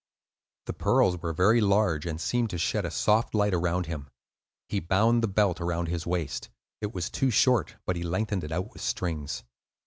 The 0.65 0.73
pearls 0.73 1.21
were 1.21 1.31
very 1.31 1.61
large, 1.61 2.07
and 2.07 2.19
seemed 2.19 2.49
to 2.49 2.57
shed 2.57 2.85
a 2.85 2.89
soft 2.89 3.35
light 3.35 3.53
around 3.53 3.85
him. 3.85 4.09
He 4.67 4.79
bound 4.79 5.21
the 5.21 5.27
belt 5.27 5.61
around 5.61 5.89
his 5.89 6.07
waist; 6.07 6.49
it 6.81 6.91
was 6.91 7.11
too 7.11 7.29
short, 7.29 7.75
but 7.85 7.95
he 7.95 8.01
lengthened 8.01 8.43
it 8.43 8.51
out 8.51 8.73
with 8.73 8.81
strings. 8.81 9.43